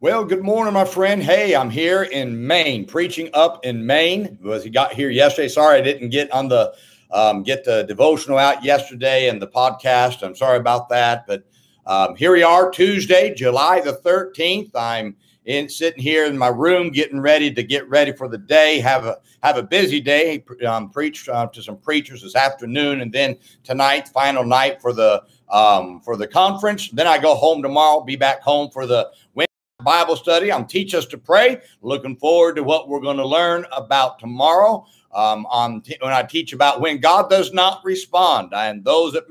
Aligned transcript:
Well, 0.00 0.26
good 0.26 0.42
morning, 0.42 0.74
my 0.74 0.84
friend. 0.84 1.22
Hey, 1.22 1.56
I'm 1.56 1.70
here 1.70 2.02
in 2.02 2.46
Maine, 2.46 2.84
preaching 2.84 3.30
up 3.32 3.64
in 3.64 3.86
Maine. 3.86 4.38
Was 4.42 4.62
he 4.62 4.68
got 4.68 4.92
here 4.92 5.08
yesterday? 5.08 5.48
Sorry, 5.48 5.78
I 5.78 5.80
didn't 5.80 6.10
get 6.10 6.30
on 6.32 6.48
the 6.48 6.74
um, 7.10 7.42
get 7.42 7.64
the 7.64 7.84
devotional 7.84 8.36
out 8.36 8.62
yesterday 8.62 9.30
and 9.30 9.40
the 9.40 9.46
podcast. 9.46 10.22
I'm 10.22 10.36
sorry 10.36 10.58
about 10.58 10.90
that, 10.90 11.26
but 11.26 11.44
um, 11.86 12.14
here 12.14 12.30
we 12.30 12.42
are, 12.42 12.70
Tuesday, 12.70 13.32
July 13.34 13.80
the 13.80 13.94
13th. 14.04 14.72
I'm 14.74 15.16
in 15.46 15.66
sitting 15.66 16.02
here 16.02 16.26
in 16.26 16.36
my 16.36 16.48
room, 16.48 16.90
getting 16.90 17.18
ready 17.18 17.50
to 17.54 17.62
get 17.62 17.88
ready 17.88 18.12
for 18.12 18.28
the 18.28 18.36
day. 18.36 18.80
Have 18.80 19.06
a 19.06 19.16
have 19.42 19.56
a 19.56 19.62
busy 19.62 20.02
day. 20.02 20.44
Um, 20.68 20.90
preached 20.90 21.30
uh, 21.30 21.46
to 21.46 21.62
some 21.62 21.78
preachers 21.78 22.20
this 22.20 22.36
afternoon, 22.36 23.00
and 23.00 23.10
then 23.10 23.38
tonight, 23.64 24.08
final 24.08 24.44
night 24.44 24.82
for 24.82 24.92
the 24.92 25.22
um, 25.48 26.00
for 26.00 26.18
the 26.18 26.26
conference. 26.26 26.90
Then 26.90 27.06
I 27.06 27.16
go 27.16 27.34
home 27.34 27.62
tomorrow. 27.62 28.02
Be 28.02 28.16
back 28.16 28.42
home 28.42 28.70
for 28.70 28.84
the 28.84 29.10
Bible 29.86 30.16
study. 30.16 30.50
I'm 30.50 30.66
teach 30.66 30.96
us 30.96 31.06
to 31.06 31.16
pray. 31.16 31.60
Looking 31.80 32.16
forward 32.16 32.56
to 32.56 32.64
what 32.64 32.88
we're 32.88 33.00
going 33.00 33.18
to 33.18 33.26
learn 33.26 33.64
about 33.70 34.18
tomorrow. 34.18 34.84
Um, 35.14 35.46
on 35.46 35.80
t- 35.80 35.96
when 36.00 36.12
I 36.12 36.24
teach 36.24 36.52
about 36.52 36.80
when 36.80 36.98
God 36.98 37.30
does 37.30 37.52
not 37.52 37.84
respond, 37.84 38.52
and 38.52 38.84
those 38.84 39.14
at 39.14 39.22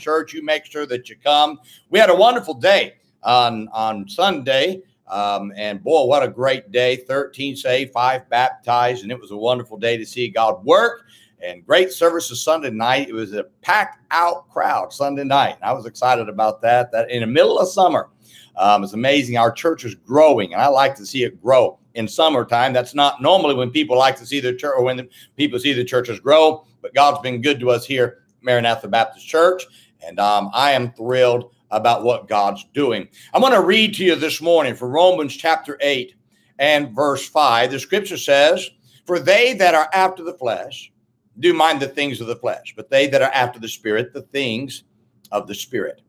church, 0.00 0.32
you 0.32 0.42
make 0.42 0.64
sure 0.64 0.86
that 0.86 1.10
you 1.10 1.16
come. 1.22 1.60
We 1.90 1.98
had 1.98 2.08
a 2.08 2.14
wonderful 2.14 2.54
day 2.54 2.94
on 3.22 3.68
on 3.68 4.08
Sunday. 4.08 4.80
Um, 5.06 5.52
and 5.54 5.84
boy, 5.84 6.04
what 6.04 6.22
a 6.22 6.28
great 6.28 6.72
day! 6.72 6.96
13 6.96 7.54
saved, 7.54 7.92
five 7.92 8.26
baptized, 8.30 9.02
and 9.02 9.12
it 9.12 9.20
was 9.20 9.32
a 9.32 9.36
wonderful 9.36 9.76
day 9.76 9.98
to 9.98 10.06
see 10.06 10.28
God 10.28 10.64
work. 10.64 11.04
And 11.42 11.64
great 11.64 11.92
services 11.92 12.42
Sunday 12.42 12.70
night. 12.70 13.08
It 13.08 13.14
was 13.14 13.32
a 13.32 13.44
packed 13.62 14.00
out 14.10 14.48
crowd 14.50 14.92
Sunday 14.92 15.24
night. 15.24 15.56
And 15.56 15.64
I 15.64 15.72
was 15.72 15.86
excited 15.86 16.28
about 16.28 16.60
that. 16.62 16.90
That 16.90 17.10
in 17.10 17.20
the 17.20 17.26
middle 17.26 17.58
of 17.58 17.68
summer, 17.68 18.08
um, 18.56 18.82
it's 18.82 18.92
amazing. 18.92 19.36
Our 19.36 19.52
church 19.52 19.84
is 19.84 19.94
growing, 19.94 20.52
and 20.52 20.60
I 20.60 20.66
like 20.66 20.96
to 20.96 21.06
see 21.06 21.22
it 21.22 21.40
grow 21.40 21.78
in 21.94 22.08
summertime. 22.08 22.72
That's 22.72 22.94
not 22.94 23.22
normally 23.22 23.54
when 23.54 23.70
people 23.70 23.96
like 23.96 24.16
to 24.16 24.26
see 24.26 24.40
the 24.40 24.54
church 24.54 24.72
or 24.76 24.82
when 24.82 24.96
the 24.96 25.08
people 25.36 25.58
see 25.58 25.72
the 25.72 25.84
churches 25.84 26.18
grow, 26.18 26.64
but 26.82 26.94
God's 26.94 27.20
been 27.20 27.40
good 27.40 27.60
to 27.60 27.70
us 27.70 27.86
here, 27.86 28.24
Maranatha 28.42 28.88
Baptist 28.88 29.26
Church, 29.26 29.64
and 30.04 30.18
um, 30.18 30.50
I 30.52 30.72
am 30.72 30.92
thrilled 30.92 31.52
about 31.70 32.02
what 32.02 32.28
God's 32.28 32.64
doing. 32.74 33.08
I'm 33.32 33.40
going 33.40 33.52
to 33.52 33.62
read 33.62 33.94
to 33.94 34.04
you 34.04 34.14
this 34.14 34.40
morning 34.40 34.74
from 34.74 34.90
Romans 34.90 35.36
chapter 35.36 35.78
8 35.80 36.14
and 36.58 36.94
verse 36.94 37.28
5. 37.28 37.70
The 37.70 37.78
scripture 37.78 38.16
says, 38.16 38.68
For 39.06 39.18
they 39.18 39.52
that 39.54 39.74
are 39.74 39.88
after 39.92 40.24
the 40.24 40.34
flesh 40.34 40.92
do 41.40 41.54
mind 41.54 41.80
the 41.80 41.88
things 41.88 42.20
of 42.20 42.26
the 42.26 42.36
flesh, 42.36 42.74
but 42.76 42.90
they 42.90 43.06
that 43.08 43.22
are 43.22 43.30
after 43.30 43.58
the 43.58 43.68
spirit, 43.68 44.12
the 44.12 44.22
things 44.22 44.84
of 45.30 45.46
the 45.46 45.54
spirit. 45.54 46.02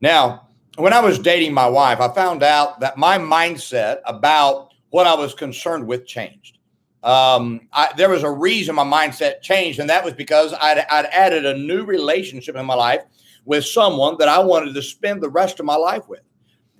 Now, 0.00 0.48
when 0.76 0.92
I 0.92 1.00
was 1.00 1.18
dating 1.18 1.54
my 1.54 1.68
wife, 1.68 2.00
I 2.00 2.12
found 2.12 2.42
out 2.42 2.80
that 2.80 2.98
my 2.98 3.18
mindset 3.18 3.98
about 4.06 4.72
what 4.90 5.06
I 5.06 5.14
was 5.14 5.34
concerned 5.34 5.86
with 5.86 6.06
changed. 6.06 6.58
Um, 7.02 7.68
I, 7.72 7.90
there 7.96 8.08
was 8.08 8.22
a 8.22 8.30
reason 8.30 8.74
my 8.74 8.84
mindset 8.84 9.42
changed, 9.42 9.78
and 9.78 9.90
that 9.90 10.04
was 10.04 10.14
because 10.14 10.54
I'd, 10.54 10.78
I'd 10.90 11.06
added 11.06 11.44
a 11.44 11.56
new 11.56 11.84
relationship 11.84 12.56
in 12.56 12.64
my 12.64 12.74
life 12.74 13.02
with 13.44 13.64
someone 13.66 14.16
that 14.18 14.28
I 14.28 14.38
wanted 14.38 14.74
to 14.74 14.82
spend 14.82 15.22
the 15.22 15.28
rest 15.28 15.60
of 15.60 15.66
my 15.66 15.76
life 15.76 16.08
with. 16.08 16.22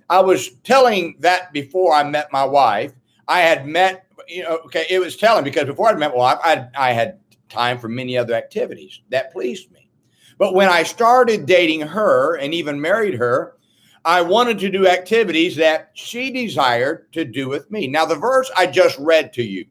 I 0.09 0.19
was 0.19 0.55
telling 0.63 1.15
that 1.19 1.53
before 1.53 1.93
I 1.93 2.03
met 2.03 2.31
my 2.31 2.43
wife. 2.43 2.93
I 3.27 3.41
had 3.41 3.65
met, 3.65 4.05
you 4.27 4.43
know, 4.43 4.57
okay, 4.65 4.85
it 4.89 4.99
was 4.99 5.17
telling 5.17 5.43
because 5.43 5.65
before 5.65 5.89
I 5.89 5.93
met 5.95 6.11
my 6.11 6.17
wife, 6.17 6.39
I, 6.43 6.67
I 6.77 6.91
had 6.91 7.19
time 7.55 7.79
for 7.79 7.87
many 7.87 8.17
other 8.17 8.33
activities 8.33 9.01
that 9.09 9.31
pleased 9.31 9.71
me. 9.71 9.89
But 10.37 10.53
when 10.53 10.69
I 10.69 10.83
started 10.83 11.45
dating 11.45 11.81
her 11.81 12.35
and 12.35 12.53
even 12.53 12.79
married 12.79 13.15
her, 13.15 13.55
I 14.03 14.21
wanted 14.21 14.59
to 14.59 14.69
do 14.69 14.87
activities 14.87 15.55
that 15.55 15.91
she 15.93 16.29
desired 16.29 17.11
to 17.13 17.25
do 17.25 17.49
with 17.49 17.71
me. 17.71 17.87
Now, 17.87 18.05
the 18.05 18.15
verse 18.15 18.51
I 18.55 18.67
just 18.67 18.99
read 18.99 19.33
to 19.33 19.43
you 19.43 19.65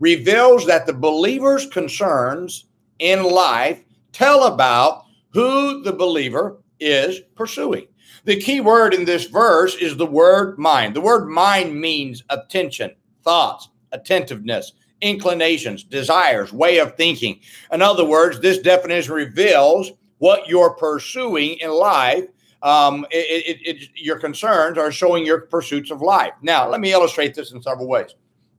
reveals 0.00 0.66
that 0.66 0.86
the 0.86 0.92
believer's 0.92 1.66
concerns 1.66 2.66
in 2.98 3.22
life 3.22 3.84
tell 4.12 4.44
about 4.44 5.04
who 5.30 5.82
the 5.82 5.92
believer 5.92 6.58
is 6.80 7.20
pursuing. 7.34 7.86
The 8.24 8.40
key 8.40 8.60
word 8.60 8.94
in 8.94 9.04
this 9.04 9.26
verse 9.26 9.76
is 9.76 9.96
the 9.96 10.06
word 10.06 10.58
mind. 10.58 10.96
The 10.96 11.00
word 11.00 11.28
mind 11.28 11.78
means 11.78 12.24
attention, 12.30 12.96
thoughts, 13.22 13.68
attentiveness, 13.92 14.72
inclinations, 15.00 15.84
desires, 15.84 16.52
way 16.52 16.78
of 16.78 16.96
thinking. 16.96 17.40
In 17.72 17.82
other 17.82 18.04
words, 18.04 18.40
this 18.40 18.58
definition 18.58 19.14
reveals 19.14 19.92
what 20.18 20.48
you're 20.48 20.74
pursuing 20.74 21.58
in 21.58 21.70
life 21.70 22.24
um, 22.62 23.06
it, 23.10 23.58
it, 23.60 23.76
it, 23.76 23.88
your 23.94 24.18
concerns 24.18 24.76
are 24.76 24.90
showing 24.90 25.24
your 25.24 25.42
pursuits 25.42 25.90
of 25.90 26.00
life. 26.00 26.32
Now, 26.42 26.68
let 26.68 26.80
me 26.80 26.92
illustrate 26.92 27.34
this 27.34 27.52
in 27.52 27.62
several 27.62 27.86
ways. 27.86 28.14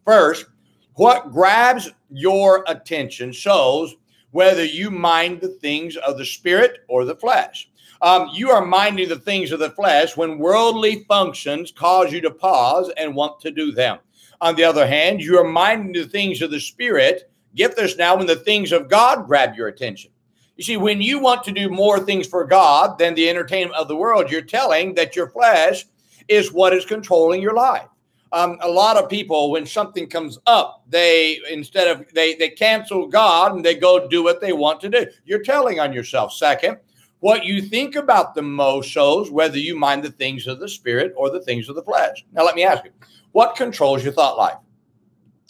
First, 0.06 0.46
what 0.94 1.32
grabs 1.32 1.92
your 2.10 2.64
attention 2.68 3.34
shows 3.34 3.96
whether 4.32 4.64
you 4.64 4.92
mind 4.92 5.42
the 5.42 5.50
things 5.50 5.98
of 5.98 6.18
the 6.18 6.26
spirit 6.26 6.86
or 6.88 7.06
the 7.06 7.16
flesh. 7.16 7.70
Um, 8.02 8.30
you 8.32 8.50
are 8.52 8.66
minding 8.66 9.10
the 9.10 9.20
things 9.20 9.52
of 9.52 9.60
the 9.60 9.72
flesh 9.72 10.16
when 10.16 10.38
worldly 10.38 11.04
functions 11.08 11.72
cause 11.72 12.12
you 12.12 12.22
to 12.22 12.32
pause 12.32 12.92
and 12.98 13.16
want 13.16 13.40
to 13.42 13.52
do 13.52 13.72
them. 13.72 13.98
On 14.42 14.56
the 14.56 14.64
other 14.64 14.88
hand, 14.88 15.22
you 15.22 15.38
are 15.40 15.48
minding 15.48 15.94
the 15.94 16.08
things 16.08 16.42
of 16.42 16.52
the 16.52 16.60
spirit. 16.60 17.32
Get 17.56 17.76
this 17.76 17.98
now 17.98 18.16
when 18.16 18.28
the 18.28 18.36
things 18.36 18.72
of 18.72 18.90
God 18.90 19.26
grab 19.26 19.56
your 19.56 19.68
attention. 19.68 20.12
You 20.58 20.64
see, 20.64 20.78
when 20.78 21.02
you 21.02 21.20
want 21.20 21.44
to 21.44 21.52
do 21.52 21.70
more 21.70 22.00
things 22.00 22.28
for 22.28 22.46
God 22.46 22.98
than 22.98 23.14
the 23.14 23.30
entertainment 23.30 23.76
of 23.76 23.88
the 23.88 23.96
world, 23.96 24.32
you're 24.32 24.42
telling 24.42 24.96
that 24.96 25.16
your 25.16 25.30
flesh 25.30 25.86
is 26.28 26.52
what 26.52 26.74
is 26.74 26.86
controlling 26.86 27.42
your 27.42 27.54
life. 27.54 27.88
Um, 28.32 28.58
a 28.62 28.68
lot 28.68 28.98
of 28.98 29.10
people, 29.10 29.52
when 29.52 29.66
something 29.66 30.10
comes 30.10 30.38
up, 30.48 30.84
they 30.90 31.40
instead 31.50 31.88
of 31.88 32.06
they 32.14 32.36
they 32.36 32.50
cancel 32.50 33.08
God 33.08 33.56
and 33.56 33.64
they 33.64 33.76
go 33.76 34.08
do 34.08 34.22
what 34.24 34.42
they 34.42 34.52
want 34.52 34.82
to 34.82 34.90
do. 34.90 35.06
You're 35.26 35.44
telling 35.44 35.80
on 35.80 35.94
yourself. 35.94 36.34
Second, 36.34 36.78
what 37.20 37.46
you 37.46 37.62
think 37.62 37.96
about 37.96 38.36
the 38.36 38.42
most 38.42 38.90
shows 38.90 39.32
whether 39.32 39.58
you 39.58 39.78
mind 39.78 40.04
the 40.04 40.12
things 40.12 40.46
of 40.46 40.60
the 40.60 40.68
spirit 40.68 41.14
or 41.16 41.30
the 41.30 41.42
things 41.42 41.70
of 41.70 41.76
the 41.76 41.84
flesh. 41.84 42.26
Now, 42.34 42.44
let 42.44 42.56
me 42.56 42.64
ask 42.64 42.84
you, 42.84 42.92
what 43.38 43.56
controls 43.56 44.04
your 44.04 44.14
thought 44.14 44.36
life? 44.36 44.58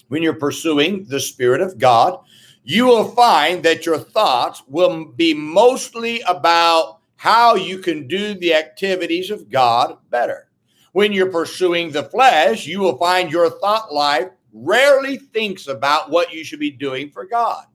When 0.09 0.21
you're 0.21 0.33
pursuing 0.33 1.05
the 1.05 1.21
spirit 1.21 1.61
of 1.61 1.77
God, 1.77 2.19
you 2.65 2.85
will 2.85 3.15
find 3.15 3.63
that 3.63 3.85
your 3.85 3.97
thoughts 3.97 4.61
will 4.67 5.05
be 5.05 5.33
mostly 5.33 6.19
about 6.27 6.99
how 7.15 7.55
you 7.55 7.77
can 7.79 8.05
do 8.05 8.33
the 8.33 8.53
activities 8.53 9.31
of 9.31 9.49
God 9.49 9.99
better. 10.09 10.49
When 10.91 11.13
you're 11.13 11.31
pursuing 11.31 11.89
the 11.89 12.03
flesh, 12.03 12.67
you 12.67 12.81
will 12.81 12.97
find 12.97 13.31
your 13.31 13.49
thought 13.49 13.93
life 13.93 14.31
rarely 14.51 15.15
thinks 15.15 15.67
about 15.67 16.09
what 16.09 16.33
you 16.33 16.43
should 16.43 16.59
be 16.59 16.71
doing 16.71 17.09
for 17.09 17.23
God. 17.23 17.67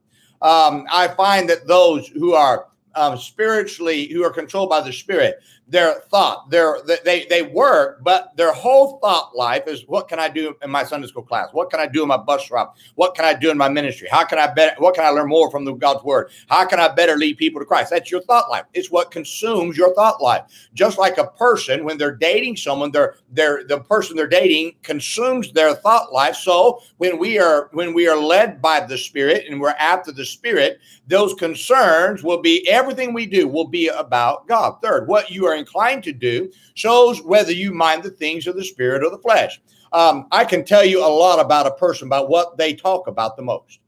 Um, 0.42 0.84
I 0.92 1.08
find 1.08 1.48
that 1.48 1.66
those 1.66 2.06
who 2.08 2.34
are 2.34 2.66
um, 2.96 3.16
spiritually, 3.16 4.08
who 4.12 4.24
are 4.24 4.30
controlled 4.30 4.68
by 4.68 4.82
the 4.82 4.92
Spirit, 4.92 5.36
their 5.72 6.00
thought, 6.10 6.50
their 6.50 6.80
they 7.02 7.24
they 7.30 7.42
work, 7.42 8.04
but 8.04 8.36
their 8.36 8.52
whole 8.52 8.98
thought 8.98 9.34
life 9.34 9.66
is 9.66 9.84
what 9.88 10.06
can 10.06 10.18
I 10.18 10.28
do 10.28 10.54
in 10.62 10.70
my 10.70 10.84
Sunday 10.84 11.06
school 11.06 11.22
class? 11.22 11.48
What 11.52 11.70
can 11.70 11.80
I 11.80 11.86
do 11.86 12.02
in 12.02 12.08
my 12.08 12.18
bus 12.18 12.50
route? 12.50 12.74
What 12.94 13.14
can 13.14 13.24
I 13.24 13.32
do 13.32 13.50
in 13.50 13.56
my 13.56 13.70
ministry? 13.70 14.06
How 14.10 14.22
can 14.24 14.38
I 14.38 14.52
better 14.52 14.74
what 14.78 14.94
can 14.94 15.04
I 15.04 15.08
learn 15.08 15.30
more 15.30 15.50
from 15.50 15.64
the 15.64 15.72
God's 15.72 16.04
word? 16.04 16.30
How 16.48 16.66
can 16.66 16.78
I 16.78 16.88
better 16.88 17.16
lead 17.16 17.38
people 17.38 17.58
to 17.58 17.64
Christ? 17.64 17.88
That's 17.88 18.10
your 18.10 18.20
thought 18.20 18.50
life. 18.50 18.66
It's 18.74 18.90
what 18.90 19.10
consumes 19.10 19.78
your 19.78 19.94
thought 19.94 20.20
life. 20.20 20.42
Just 20.74 20.98
like 20.98 21.16
a 21.16 21.28
person 21.28 21.84
when 21.84 21.96
they're 21.96 22.14
dating 22.14 22.56
someone, 22.56 22.90
they're 22.90 23.14
they're 23.30 23.64
the 23.64 23.80
person 23.80 24.14
they're 24.14 24.28
dating 24.28 24.74
consumes 24.82 25.52
their 25.52 25.74
thought 25.74 26.12
life. 26.12 26.36
So 26.36 26.82
when 26.98 27.18
we 27.18 27.38
are 27.38 27.70
when 27.72 27.94
we 27.94 28.06
are 28.08 28.18
led 28.18 28.60
by 28.60 28.80
the 28.80 28.98
Spirit 28.98 29.46
and 29.48 29.58
we're 29.58 29.70
after 29.70 30.12
the 30.12 30.26
Spirit, 30.26 30.80
those 31.06 31.32
concerns 31.32 32.22
will 32.22 32.42
be 32.42 32.68
everything 32.68 33.14
we 33.14 33.24
do 33.24 33.48
will 33.48 33.68
be 33.68 33.88
about 33.88 34.46
God. 34.46 34.76
Third, 34.82 35.08
what 35.08 35.30
you 35.30 35.46
are 35.46 35.61
inclined 35.62 36.02
to 36.04 36.12
do 36.12 36.50
shows 36.74 37.22
whether 37.22 37.52
you 37.52 37.72
mind 37.72 38.02
the 38.02 38.10
things 38.10 38.46
of 38.46 38.56
the 38.56 38.64
spirit 38.64 39.04
or 39.04 39.10
the 39.10 39.18
flesh. 39.18 39.60
Um, 39.92 40.26
I 40.32 40.44
can 40.44 40.64
tell 40.64 40.84
you 40.84 41.04
a 41.04 41.06
lot 41.06 41.38
about 41.38 41.66
a 41.66 41.74
person 41.74 42.08
about 42.08 42.28
what 42.28 42.56
they 42.56 42.74
talk 42.74 43.06
about 43.06 43.36
the 43.36 43.42
most. 43.42 43.78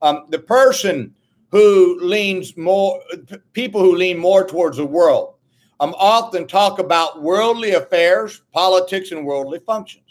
Um, 0.00 0.26
the 0.28 0.38
person 0.38 1.14
who 1.50 1.98
leans 2.00 2.56
more, 2.56 3.00
people 3.52 3.80
who 3.80 3.96
lean 3.96 4.18
more 4.18 4.46
towards 4.46 4.76
the 4.76 4.86
world, 4.86 5.34
um, 5.80 5.94
often 5.98 6.46
talk 6.46 6.78
about 6.78 7.22
worldly 7.22 7.72
affairs, 7.72 8.42
politics, 8.52 9.10
and 9.10 9.26
worldly 9.26 9.60
functions. 9.60 10.02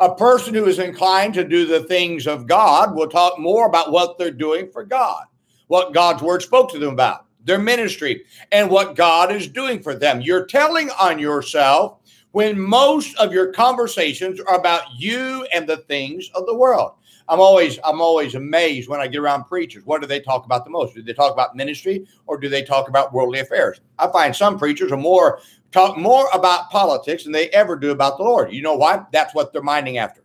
A 0.00 0.14
person 0.14 0.52
who 0.52 0.66
is 0.66 0.78
inclined 0.78 1.34
to 1.34 1.44
do 1.44 1.64
the 1.64 1.84
things 1.84 2.26
of 2.26 2.46
God 2.46 2.94
will 2.94 3.08
talk 3.08 3.38
more 3.38 3.66
about 3.66 3.92
what 3.92 4.18
they're 4.18 4.30
doing 4.30 4.68
for 4.70 4.84
God, 4.84 5.24
what 5.68 5.94
God's 5.94 6.22
word 6.22 6.42
spoke 6.42 6.70
to 6.72 6.78
them 6.78 6.92
about 6.92 7.25
their 7.46 7.58
ministry, 7.58 8.24
and 8.52 8.68
what 8.68 8.96
God 8.96 9.32
is 9.32 9.48
doing 9.48 9.82
for 9.82 9.94
them. 9.94 10.20
You're 10.20 10.44
telling 10.44 10.90
on 11.00 11.18
yourself 11.18 12.00
when 12.32 12.60
most 12.60 13.16
of 13.16 13.32
your 13.32 13.52
conversations 13.52 14.40
are 14.40 14.56
about 14.58 14.82
you 14.98 15.46
and 15.54 15.66
the 15.66 15.78
things 15.78 16.28
of 16.34 16.44
the 16.44 16.54
world. 16.54 16.92
I'm 17.28 17.40
always 17.40 17.78
I'm 17.82 18.00
always 18.00 18.34
amazed 18.34 18.88
when 18.88 19.00
I 19.00 19.06
get 19.06 19.18
around 19.18 19.44
preachers. 19.44 19.84
What 19.84 20.00
do 20.00 20.06
they 20.06 20.20
talk 20.20 20.44
about 20.44 20.64
the 20.64 20.70
most? 20.70 20.94
Do 20.94 21.02
they 21.02 21.12
talk 21.12 21.32
about 21.32 21.56
ministry 21.56 22.06
or 22.26 22.38
do 22.38 22.48
they 22.48 22.62
talk 22.62 22.88
about 22.88 23.12
worldly 23.12 23.40
affairs? 23.40 23.80
I 23.98 24.08
find 24.08 24.34
some 24.34 24.58
preachers 24.58 24.92
are 24.92 24.96
more 24.96 25.40
talk 25.72 25.96
more 25.96 26.26
about 26.32 26.70
politics 26.70 27.24
than 27.24 27.32
they 27.32 27.48
ever 27.50 27.76
do 27.76 27.90
about 27.90 28.18
the 28.18 28.24
Lord. 28.24 28.52
You 28.52 28.62
know 28.62 28.76
why? 28.76 29.04
That's 29.12 29.34
what 29.34 29.52
they're 29.52 29.62
minding 29.62 29.98
after. 29.98 30.22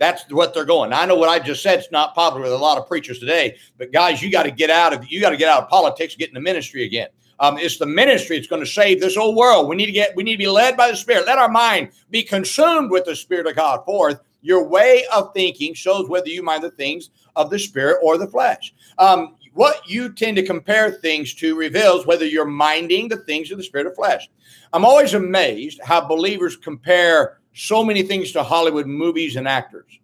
That's 0.00 0.24
what 0.30 0.54
they're 0.54 0.64
going. 0.64 0.94
I 0.94 1.04
know 1.04 1.14
what 1.14 1.28
I 1.28 1.38
just 1.38 1.62
said 1.62 1.78
is 1.78 1.88
not 1.92 2.14
popular 2.14 2.44
with 2.44 2.52
a 2.52 2.56
lot 2.56 2.78
of 2.78 2.88
preachers 2.88 3.18
today, 3.18 3.58
but 3.76 3.92
guys, 3.92 4.22
you 4.22 4.32
got 4.32 4.44
to 4.44 4.50
get 4.50 4.70
out 4.70 4.94
of 4.94 5.06
you 5.06 5.20
got 5.20 5.30
to 5.30 5.36
get 5.36 5.50
out 5.50 5.62
of 5.62 5.68
politics, 5.68 6.16
get 6.16 6.28
in 6.28 6.34
the 6.34 6.40
ministry 6.40 6.84
again. 6.84 7.08
Um, 7.38 7.58
it's 7.58 7.76
the 7.76 7.86
ministry 7.86 8.36
that's 8.36 8.48
going 8.48 8.64
to 8.64 8.70
save 8.70 9.00
this 9.00 9.14
whole 9.14 9.36
world. 9.36 9.68
We 9.68 9.76
need 9.76 9.86
to 9.86 9.92
get 9.92 10.16
we 10.16 10.22
need 10.22 10.32
to 10.32 10.38
be 10.38 10.48
led 10.48 10.74
by 10.74 10.90
the 10.90 10.96
Spirit. 10.96 11.26
Let 11.26 11.36
our 11.36 11.50
mind 11.50 11.90
be 12.08 12.22
consumed 12.22 12.90
with 12.90 13.04
the 13.04 13.14
Spirit 13.14 13.46
of 13.46 13.56
God. 13.56 13.84
Fourth, 13.84 14.20
your 14.40 14.66
way 14.66 15.04
of 15.12 15.34
thinking 15.34 15.74
shows 15.74 16.08
whether 16.08 16.28
you 16.28 16.42
mind 16.42 16.62
the 16.62 16.70
things 16.70 17.10
of 17.36 17.50
the 17.50 17.58
Spirit 17.58 17.98
or 18.02 18.16
the 18.16 18.26
flesh. 18.26 18.74
Um, 18.96 19.36
what 19.52 19.86
you 19.86 20.12
tend 20.14 20.36
to 20.36 20.46
compare 20.46 20.92
things 20.92 21.34
to 21.34 21.56
reveals 21.56 22.06
whether 22.06 22.24
you're 22.24 22.46
minding 22.46 23.08
the 23.08 23.18
things 23.18 23.50
of 23.50 23.58
the 23.58 23.64
spirit 23.64 23.86
of 23.86 23.96
flesh. 23.96 24.30
I'm 24.72 24.84
always 24.84 25.14
amazed 25.14 25.80
how 25.82 26.06
believers 26.06 26.56
compare 26.56 27.39
so 27.54 27.84
many 27.84 28.02
things 28.02 28.32
to 28.32 28.42
Hollywood 28.42 28.86
movies 28.86 29.36
and 29.36 29.48
actors. 29.48 29.98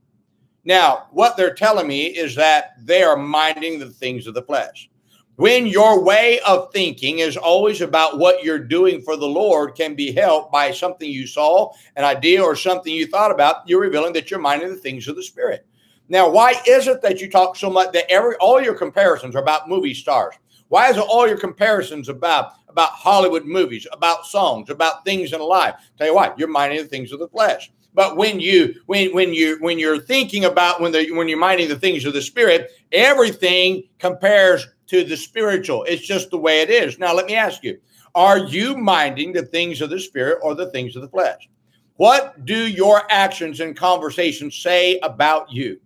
Now, 0.65 1.07
what 1.13 1.37
they're 1.37 1.55
telling 1.55 1.87
me 1.87 2.07
is 2.07 2.35
that 2.35 2.75
they 2.83 3.03
are 3.03 3.17
minding 3.17 3.79
the 3.79 3.91
things 3.91 4.27
of 4.27 4.35
the 4.35 4.43
flesh. 4.43 4.91
When 5.37 5.67
your 5.67 6.03
way 6.03 6.41
of 6.41 6.73
thinking 6.73 7.19
is 7.19 7.37
always 7.37 7.83
about 7.83 8.19
what 8.19 8.43
you're 8.43 8.59
doing 8.59 9.03
for 9.03 9.17
the 9.17 9.27
Lord 9.27 9.75
can 9.75 9.95
be 9.95 10.11
helped 10.11 10.51
by 10.51 10.73
something 10.73 11.09
you 11.09 11.27
saw, 11.27 11.73
an 11.95 12.05
idea, 12.05 12.43
or 12.43 12.57
something 12.57 12.93
you 12.93 13.07
thought 13.07 13.31
about, 13.31 13.69
you're 13.69 13.81
revealing 13.81 14.15
that 14.15 14.31
you're 14.31 14.41
minding 14.41 14.71
the 14.71 14.77
things 14.77 15.07
of 15.09 15.15
the 15.15 15.23
Spirit. 15.23 15.67
Now, 16.09 16.29
why 16.29 16.55
is 16.67 16.89
it 16.89 17.03
that 17.03 17.21
you 17.21 17.31
talk 17.31 17.57
so 17.57 17.69
much 17.69 17.93
that 17.93 18.11
every 18.11 18.37
all 18.37 18.63
your 18.63 18.75
comparisons 18.75 19.37
are 19.37 19.43
about 19.43 19.69
movie 19.69 19.95
stars? 19.95 20.35
Why 20.69 20.91
is 20.91 20.99
all 20.99 21.29
your 21.29 21.39
comparisons 21.39 22.09
about 22.09 22.53
about 22.69 22.91
Hollywood 22.91 23.45
movies, 23.47 23.87
about 23.93 24.27
songs, 24.27 24.71
about 24.71 25.05
things 25.05 25.33
in 25.33 25.41
life? 25.41 25.75
Tell 25.97 26.09
you 26.09 26.15
what, 26.15 26.39
you're 26.39 26.49
minding 26.49 26.79
the 26.79 26.89
things 26.89 27.13
of 27.13 27.21
the 27.21 27.29
flesh. 27.29 27.71
But 27.95 28.17
when 28.17 28.41
you 28.41 28.75
when 28.87 29.15
when 29.15 29.33
you 29.33 29.57
when 29.61 29.79
you're 29.79 30.01
thinking 30.01 30.45
about 30.45 30.81
when 30.81 30.93
the 30.93 31.11
when 31.13 31.29
you're 31.29 31.39
minding 31.39 31.69
the 31.69 31.79
things 31.79 32.05
of 32.05 32.13
the 32.13 32.21
spirit, 32.21 32.71
everything 32.93 33.85
compares 33.99 34.67
to 34.89 35.03
the 35.03 35.17
spiritual. 35.17 35.85
It's 35.85 36.07
just 36.07 36.31
the 36.31 36.39
way 36.39 36.61
it 36.61 36.71
is. 36.71 36.99
Now, 36.99 37.15
let 37.15 37.27
me 37.27 37.35
ask 37.35 37.65
you: 37.65 37.79
Are 38.15 38.39
you 38.39 38.77
minding 38.77 39.33
the 39.33 39.45
things 39.45 39.81
of 39.81 39.91
the 39.91 39.99
spirit 39.99 40.39
or 40.43 40.55
the 40.55 40.71
things 40.73 40.95
of 40.95 41.03
the 41.03 41.09
flesh? 41.09 41.49
What 41.97 42.45
do 42.45 42.69
your 42.69 43.03
actions 43.11 43.61
and 43.61 43.75
conversations 43.75 44.57
say 44.59 44.99
about 44.99 45.51
you? 45.51 45.81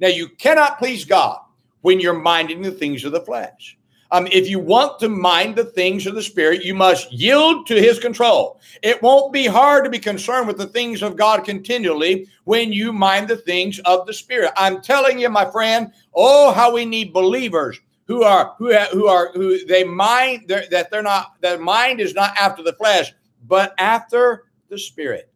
Now, 0.00 0.08
you 0.08 0.28
cannot 0.30 0.78
please 0.78 1.04
God 1.04 1.38
when 1.82 2.00
you're 2.00 2.18
minding 2.18 2.62
the 2.62 2.72
things 2.72 3.04
of 3.04 3.12
the 3.12 3.20
flesh. 3.20 3.78
Um, 4.12 4.26
if 4.26 4.46
you 4.46 4.58
want 4.58 5.00
to 5.00 5.08
mind 5.08 5.56
the 5.56 5.64
things 5.64 6.06
of 6.06 6.14
the 6.14 6.22
Spirit, 6.22 6.62
you 6.62 6.74
must 6.74 7.10
yield 7.10 7.66
to 7.66 7.74
His 7.74 7.98
control. 7.98 8.60
It 8.82 9.00
won't 9.02 9.32
be 9.32 9.46
hard 9.46 9.84
to 9.84 9.90
be 9.90 9.98
concerned 9.98 10.46
with 10.46 10.58
the 10.58 10.66
things 10.66 11.02
of 11.02 11.16
God 11.16 11.44
continually 11.44 12.28
when 12.44 12.74
you 12.74 12.92
mind 12.92 13.26
the 13.26 13.38
things 13.38 13.80
of 13.86 14.06
the 14.06 14.12
Spirit. 14.12 14.52
I'm 14.54 14.82
telling 14.82 15.18
you, 15.18 15.30
my 15.30 15.50
friend, 15.50 15.92
oh, 16.14 16.52
how 16.52 16.74
we 16.74 16.84
need 16.84 17.14
believers 17.14 17.80
who 18.06 18.22
are 18.22 18.54
who 18.58 18.74
who 18.92 19.06
are 19.06 19.32
who 19.32 19.64
they 19.64 19.82
mind 19.82 20.46
that 20.48 20.90
they're 20.90 21.02
not 21.02 21.40
their 21.40 21.58
mind 21.58 21.98
is 21.98 22.12
not 22.12 22.36
after 22.38 22.62
the 22.62 22.74
flesh, 22.74 23.14
but 23.46 23.74
after 23.78 24.44
the 24.68 24.78
Spirit. 24.78 25.32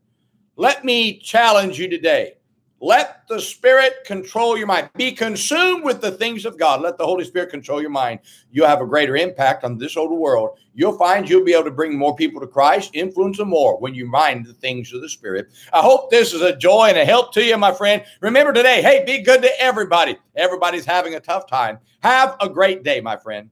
Let 0.57 0.85
me 0.85 1.19
challenge 1.19 1.79
you 1.79 1.89
today. 1.89 2.35
Let 2.81 3.27
the 3.27 3.41
Spirit 3.41 4.05
control 4.05 4.59
your 4.59 4.67
mind. 4.67 4.91
Be 4.97 5.13
consumed 5.13 5.83
with 5.83 6.03
the 6.03 6.11
things 6.11 6.45
of 6.45 6.59
God. 6.59 6.83
Let 6.83 6.99
the 6.99 7.07
Holy 7.07 7.25
Spirit 7.25 7.49
control 7.49 7.81
your 7.81 7.91
mind. 7.91 8.21
You'll 8.51 8.67
have 8.67 8.83
a 8.83 8.87
greater 8.87 9.17
impact 9.17 9.65
on 9.65 9.79
this 9.79 9.97
old 9.97 10.11
world. 10.11 10.59
You'll 10.75 10.99
find 10.99 11.27
you'll 11.27 11.45
be 11.45 11.55
able 11.55 11.65
to 11.65 11.71
bring 11.71 11.97
more 11.97 12.15
people 12.15 12.39
to 12.43 12.47
Christ, 12.47 12.91
influence 12.93 13.39
them 13.39 13.49
more 13.49 13.79
when 13.79 13.95
you 13.95 14.05
mind 14.05 14.45
the 14.45 14.53
things 14.53 14.93
of 14.93 15.01
the 15.01 15.09
Spirit. 15.09 15.49
I 15.73 15.81
hope 15.81 16.11
this 16.11 16.35
is 16.35 16.43
a 16.43 16.55
joy 16.55 16.89
and 16.89 16.99
a 16.99 17.05
help 17.07 17.33
to 17.33 17.43
you, 17.43 17.57
my 17.57 17.73
friend. 17.73 18.05
Remember 18.21 18.53
today, 18.53 18.83
hey, 18.83 19.05
be 19.07 19.23
good 19.23 19.41
to 19.41 19.61
everybody. 19.61 20.19
Everybody's 20.35 20.85
having 20.85 21.15
a 21.15 21.21
tough 21.21 21.49
time. 21.49 21.79
Have 22.03 22.37
a 22.41 22.49
great 22.49 22.83
day, 22.83 23.01
my 23.01 23.17
friend. 23.17 23.49